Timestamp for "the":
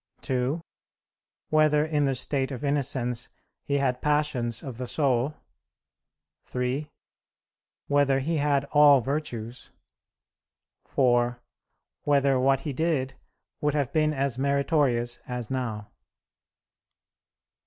2.05-2.15, 4.79-4.87